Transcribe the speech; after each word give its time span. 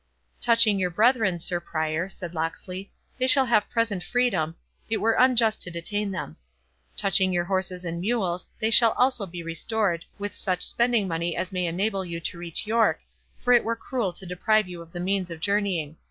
"Touching 0.41 0.79
your 0.79 0.89
brethren, 0.89 1.37
Sir 1.37 1.59
Prior," 1.59 2.09
said 2.09 2.33
Locksley, 2.33 2.91
"they 3.19 3.27
shall 3.27 3.45
have 3.45 3.69
present 3.69 4.01
freedom, 4.03 4.55
it 4.89 4.97
were 4.97 5.13
unjust 5.13 5.61
to 5.61 5.69
detain 5.69 6.09
them; 6.09 6.37
touching 6.97 7.31
your 7.31 7.45
horses 7.45 7.85
and 7.85 8.01
mules, 8.01 8.49
they 8.57 8.71
shall 8.71 8.93
also 8.93 9.27
be 9.27 9.43
restored, 9.43 10.03
with 10.17 10.33
such 10.33 10.63
spending 10.63 11.07
money 11.07 11.37
as 11.37 11.51
may 11.51 11.67
enable 11.67 12.03
you 12.03 12.19
to 12.19 12.39
reach 12.39 12.65
York, 12.65 13.01
for 13.37 13.53
it 13.53 13.63
were 13.63 13.75
cruel 13.75 14.11
to 14.11 14.25
deprive 14.25 14.67
you 14.67 14.81
of 14.81 14.91
the 14.91 14.99
means 14.99 15.29
of 15.29 15.39
journeying. 15.39 15.95